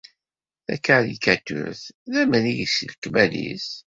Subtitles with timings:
[0.65, 3.67] Takarikaturt d amrig s lekmal-is.